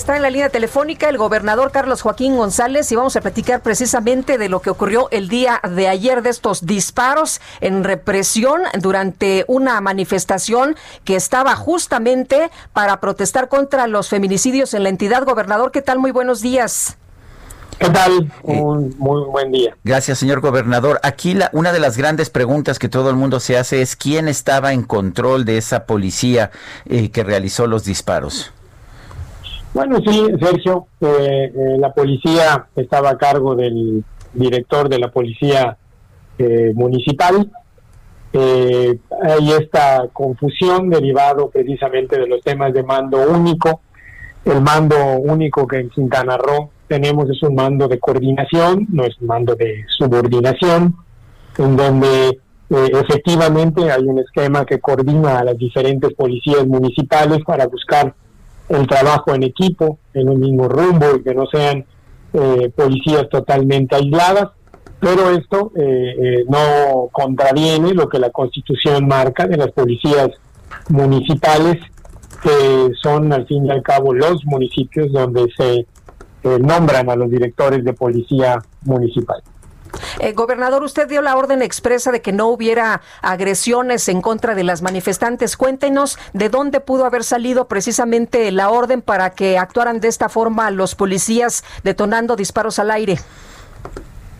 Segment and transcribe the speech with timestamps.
[0.00, 4.38] Está en la línea telefónica el gobernador Carlos Joaquín González y vamos a platicar precisamente
[4.38, 9.78] de lo que ocurrió el día de ayer de estos disparos en represión durante una
[9.82, 15.26] manifestación que estaba justamente para protestar contra los feminicidios en la entidad.
[15.26, 15.98] Gobernador, ¿qué tal?
[15.98, 16.96] Muy buenos días.
[17.78, 18.32] ¿Qué tal?
[18.42, 19.76] Un muy buen día.
[19.84, 20.98] Gracias, señor gobernador.
[21.02, 24.28] Aquí la, una de las grandes preguntas que todo el mundo se hace es quién
[24.28, 26.52] estaba en control de esa policía
[26.86, 28.50] eh, que realizó los disparos.
[29.72, 34.02] Bueno, sí, Sergio, eh, eh, la policía estaba a cargo del
[34.34, 35.76] director de la policía
[36.38, 37.50] eh, municipal.
[38.32, 43.80] hay esta confusión derivado precisamente de los temas de mando único.
[44.44, 49.16] El mando único que en Quintana Roo tenemos es un mando de coordinación, no es
[49.20, 50.96] un mando de subordinación,
[51.58, 52.40] en donde
[52.70, 58.14] efectivamente hay un esquema que coordina a las diferentes policías municipales para buscar
[58.70, 61.84] el trabajo en equipo, en un mismo rumbo y que no sean
[62.32, 64.50] eh, policías totalmente aisladas,
[65.00, 70.28] pero esto eh, eh, no contraviene lo que la Constitución marca de las policías
[70.88, 71.78] municipales,
[72.42, 75.86] que son al fin y al cabo los municipios donde se
[76.42, 79.42] nombran a los directores de policía municipal.
[80.22, 84.64] Eh, gobernador, usted dio la orden expresa de que no hubiera agresiones en contra de
[84.64, 85.56] las manifestantes.
[85.56, 90.70] Cuéntenos de dónde pudo haber salido precisamente la orden para que actuaran de esta forma
[90.70, 93.16] los policías detonando disparos al aire.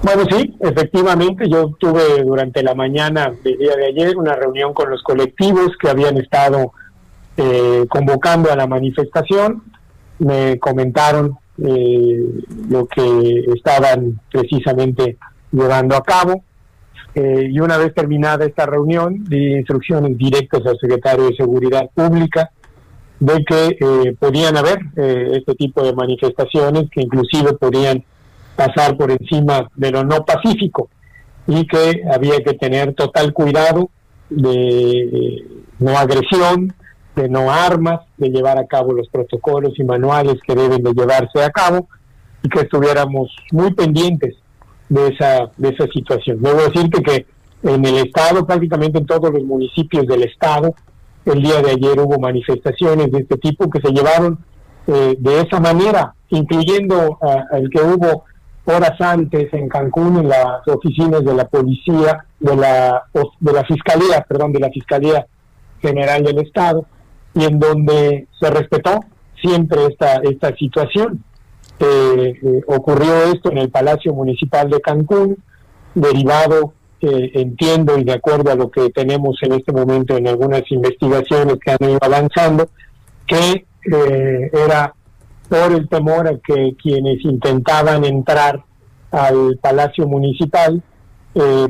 [0.00, 4.90] Bueno, sí, efectivamente, yo tuve durante la mañana del día de ayer una reunión con
[4.90, 6.72] los colectivos que habían estado
[7.36, 9.64] eh, convocando a la manifestación.
[10.20, 12.22] Me comentaron eh,
[12.68, 15.18] lo que estaban precisamente
[15.54, 16.44] llevando a cabo.
[17.14, 22.50] Eh, y una vez terminada esta reunión, di instrucciones directas al secretario de Seguridad Pública
[23.20, 28.04] de que eh, podían haber eh, este tipo de manifestaciones que inclusive podían
[28.56, 30.88] pasar por encima de lo no pacífico
[31.46, 33.90] y que había que tener total cuidado
[34.30, 35.44] de
[35.78, 36.74] no agresión,
[37.14, 41.42] de no armas, de llevar a cabo los protocolos y manuales que deben de llevarse
[41.42, 41.88] a cabo
[42.42, 44.34] y que estuviéramos muy pendientes
[44.88, 46.42] de esa, de esa situación.
[46.42, 47.26] Debo decirte que
[47.62, 50.74] en el Estado, prácticamente en todos los municipios del Estado,
[51.24, 54.38] el día de ayer hubo manifestaciones de este tipo que se llevaron
[54.86, 57.18] eh, de esa manera, incluyendo
[57.52, 58.24] el que hubo
[58.66, 63.04] horas antes en Cancún en las oficinas de la policía, de la,
[63.40, 65.26] de la fiscalía, perdón, de la Fiscalía
[65.80, 66.86] General del Estado,
[67.34, 69.00] y en donde se respetó
[69.40, 71.22] siempre esta, esta situación.
[71.78, 75.36] Eh, eh, ocurrió esto en el Palacio Municipal de Cancún,
[75.94, 80.62] derivado, eh, entiendo y de acuerdo a lo que tenemos en este momento en algunas
[80.70, 82.68] investigaciones que han ido avanzando,
[83.26, 84.94] que era
[85.48, 88.64] por el temor a que quienes intentaban entrar
[89.10, 90.82] al Palacio Municipal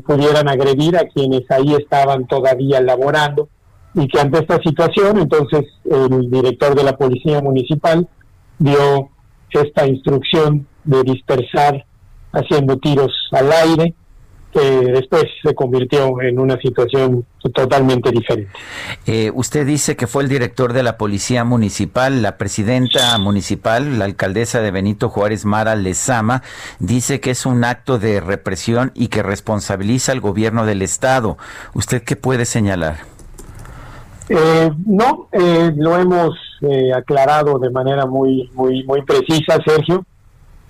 [0.07, 3.49] pudieran agredir a quienes ahí estaban todavía laborando
[3.95, 8.09] y que ante esta situación entonces el director de la Policía Municipal
[8.61, 9.11] dio
[9.61, 11.85] esta instrucción de dispersar
[12.33, 13.95] haciendo tiros al aire,
[14.53, 18.53] que después se convirtió en una situación totalmente diferente.
[19.05, 24.05] Eh, usted dice que fue el director de la Policía Municipal, la presidenta municipal, la
[24.05, 26.43] alcaldesa de Benito Juárez, Mara Lezama,
[26.79, 31.37] dice que es un acto de represión y que responsabiliza al gobierno del Estado.
[31.75, 32.99] ¿Usted qué puede señalar?
[34.29, 36.35] Eh, no, eh, lo hemos
[36.65, 40.05] eh, aclarado de manera muy, muy, muy precisa, Sergio,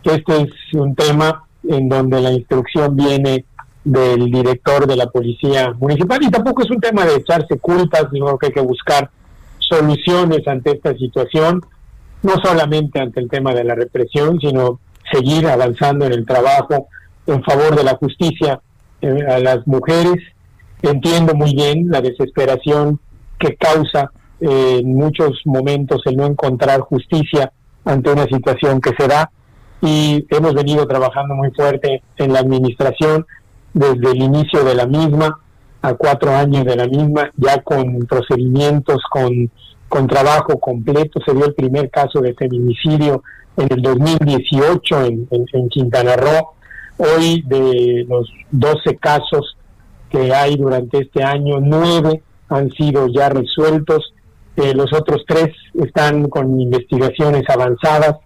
[0.02, 3.44] que este es un tema en donde la instrucción viene
[3.84, 8.36] del director de la policía municipal y tampoco es un tema de echarse culpas, sino
[8.38, 9.10] que hay que buscar
[9.58, 11.60] soluciones ante esta situación,
[12.22, 14.80] no solamente ante el tema de la represión, sino
[15.12, 16.88] seguir avanzando en el trabajo
[17.26, 18.60] en favor de la justicia
[19.02, 20.16] a las mujeres.
[20.82, 22.98] Entiendo muy bien la desesperación
[23.38, 27.52] que causa eh, en muchos momentos el no encontrar justicia
[27.84, 29.30] ante una situación que se da
[29.80, 33.26] y hemos venido trabajando muy fuerte en la administración
[33.74, 35.38] desde el inicio de la misma
[35.82, 39.50] a cuatro años de la misma, ya con procedimientos, con,
[39.88, 41.20] con trabajo completo.
[41.26, 43.22] Se dio el primer caso de feminicidio
[43.58, 46.52] en el 2018 en, en, Quintana Roo.
[46.96, 49.58] Hoy de los 12 casos
[50.08, 54.13] que hay durante este año, nueve han sido ya resueltos.
[54.56, 58.16] Eh, los otros tres están con investigaciones avanzadas.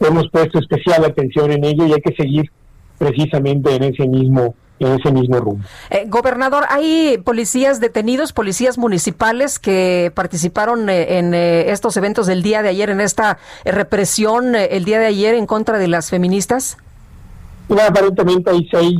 [0.00, 2.50] Hemos puesto especial atención en ello y hay que seguir
[2.98, 5.64] precisamente en ese mismo en ese mismo rumbo.
[5.90, 12.42] Eh, gobernador, hay policías detenidos, policías municipales que participaron eh, en eh, estos eventos del
[12.42, 16.78] día de ayer, en esta represión el día de ayer en contra de las feministas.
[17.68, 18.98] aparentemente hay seis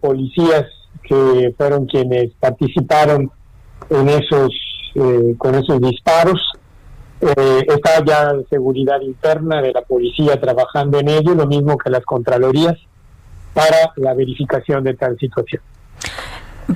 [0.00, 0.66] policías
[1.02, 3.30] que fueron quienes participaron
[3.90, 4.52] en esos
[5.38, 6.40] con esos disparos.
[7.20, 12.76] está ya seguridad interna de la policía trabajando en ello, lo mismo que las contralorías
[13.54, 15.62] para la verificación de tal situación.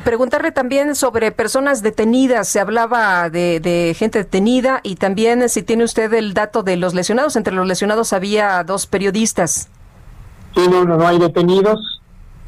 [0.03, 2.49] Preguntarle también sobre personas detenidas.
[2.49, 7.37] Se hablaba de, gente detenida y también si tiene usted el dato de los lesionados.
[7.37, 9.69] Entre los lesionados había dos periodistas.
[10.55, 12.01] Sí, no, no, hay detenidos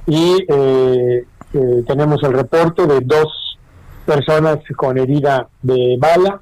[0.06, 3.28] y eh, eh, tenemos el reporte de dos
[4.06, 6.40] personas con herida de bala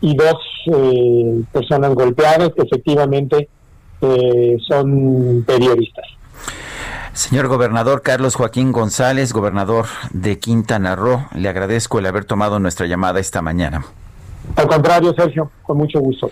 [0.00, 0.36] y dos
[0.74, 3.48] eh, personas golpeadas que efectivamente
[4.68, 6.04] son periodistas.
[7.14, 12.86] Señor gobernador Carlos Joaquín González, gobernador de Quintana Roo, le agradezco el haber tomado nuestra
[12.86, 13.84] llamada esta mañana.
[14.56, 16.30] Al contrario, Sergio, con mucho gusto.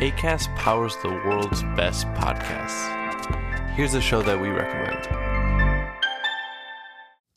[0.00, 2.88] ACAST powers the world's best podcasts.
[3.76, 5.29] Here's a show that we recommend.